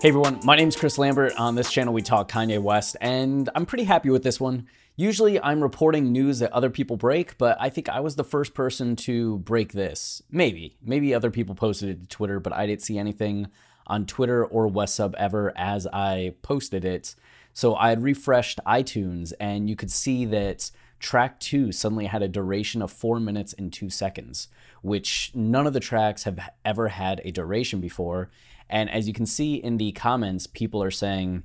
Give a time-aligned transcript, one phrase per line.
[0.00, 1.34] Hey everyone, my name is Chris Lambert.
[1.40, 4.68] On this channel, we talk Kanye West, and I'm pretty happy with this one.
[4.94, 8.54] Usually, I'm reporting news that other people break, but I think I was the first
[8.54, 10.22] person to break this.
[10.30, 10.76] Maybe.
[10.80, 13.48] Maybe other people posted it to Twitter, but I didn't see anything
[13.88, 17.16] on Twitter or WestSubEver as I posted it.
[17.52, 22.28] So I had refreshed iTunes, and you could see that track two suddenly had a
[22.28, 24.46] duration of four minutes and two seconds,
[24.80, 28.30] which none of the tracks have ever had a duration before.
[28.70, 31.44] And as you can see in the comments, people are saying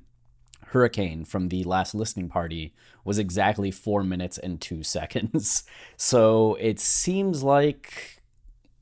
[0.66, 5.64] Hurricane from the last listening party was exactly four minutes and two seconds.
[5.96, 8.20] So it seems like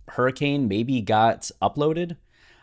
[0.09, 2.17] Hurricane maybe got uploaded,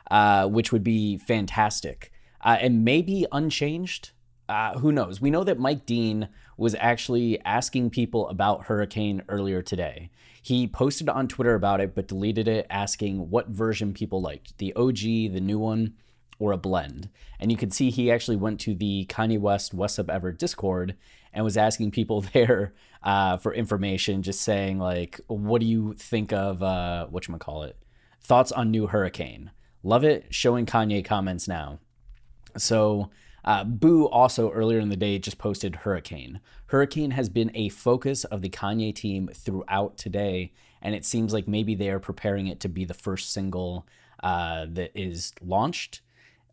[0.10, 2.12] uh, which would be fantastic.
[2.42, 4.12] Uh, and maybe unchanged.
[4.50, 5.22] Uh, who knows?
[5.22, 10.10] We know that Mike Dean was actually asking people about Hurricane earlier today.
[10.42, 14.74] He posted on Twitter about it, but deleted it, asking what version people liked the
[14.74, 15.94] OG, the new one,
[16.40, 17.10] or a blend.
[17.40, 20.96] And you could see he actually went to the Kanye West WestSubEver Discord
[21.32, 26.34] and was asking people there uh, for information, just saying like, "What do you think
[26.34, 27.78] of uh, what you call it?
[28.20, 29.52] Thoughts on new Hurricane?
[29.84, 31.78] Love it." Showing Kanye comments now.
[32.58, 33.12] So
[33.46, 36.40] uh, Bu also earlier in the day just posted Hurricane.
[36.68, 41.48] Hurricane has been a focus of the Kanye team throughout today, and it seems like
[41.48, 43.88] maybe they are preparing it to be the first single
[44.24, 46.02] uh, that is launched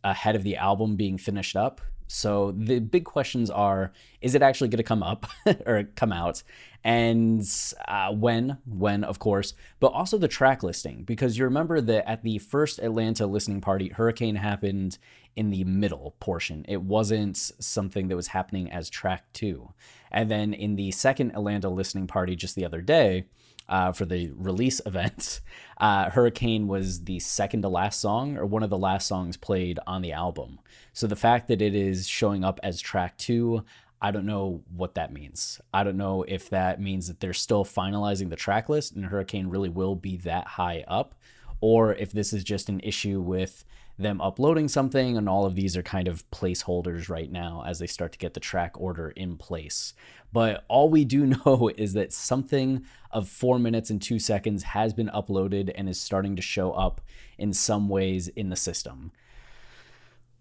[0.05, 1.81] ahead of the album being finished up.
[2.09, 5.27] So the big questions are: Is it actually going to come up
[5.67, 6.43] or come out,
[6.85, 7.43] and
[7.89, 8.59] uh, when?
[8.65, 12.79] When, of course, but also the track listing because you remember that at the first
[12.79, 14.99] Atlanta listening party, Hurricane happened
[15.35, 16.65] in the middle portion.
[16.69, 19.73] It wasn't something that was happening as track two,
[20.11, 23.27] and then in the second Atlanta listening party just the other day
[23.69, 25.41] uh, for the release event,
[25.79, 29.79] uh, Hurricane was the second to last song or one of the last songs played
[29.87, 30.59] on the album.
[30.93, 33.65] So the fact that it is showing up as track two,
[34.01, 35.61] I don't know what that means.
[35.73, 39.49] I don't know if that means that they're still finalizing the track list and Hurricane
[39.49, 41.15] really will be that high up,
[41.61, 43.65] or if this is just an issue with
[43.99, 47.87] them uploading something, and all of these are kind of placeholders right now as they
[47.87, 49.95] start to get the track order in place.
[50.33, 54.93] But all we do know is that something of four minutes and two seconds has
[54.93, 57.01] been uploaded and is starting to show up
[57.39, 59.13] in some ways in the system.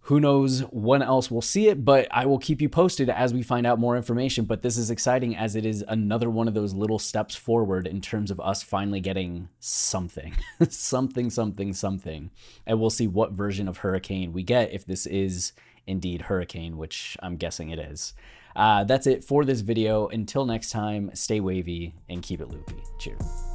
[0.05, 3.41] Who knows when else we'll see it, but I will keep you posted as we
[3.41, 4.45] find out more information.
[4.45, 8.01] But this is exciting as it is another one of those little steps forward in
[8.01, 10.35] terms of us finally getting something,
[10.69, 12.29] something, something, something.
[12.67, 15.53] And we'll see what version of Hurricane we get if this is
[15.87, 18.13] indeed Hurricane, which I'm guessing it is.
[18.55, 20.07] Uh, that's it for this video.
[20.09, 22.83] Until next time, stay wavy and keep it loopy.
[22.99, 23.54] Cheers.